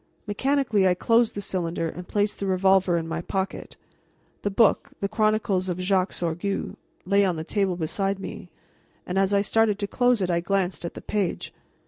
[0.25, 3.77] Mechanically I closed the cylinder and placed the revolver in my pocket.
[4.41, 8.49] The book, the Chronicles of Jacques Sorgue, lay on the table beside me,
[9.05, 11.53] and as I started to close it I glanced at the page.